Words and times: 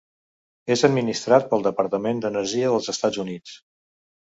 És 0.75 0.83
administrat 0.89 1.45
pel 1.51 1.67
Departament 1.69 2.23
d'Energia 2.25 2.73
dels 2.75 2.91
Estats 2.97 3.23
Units. 3.27 3.57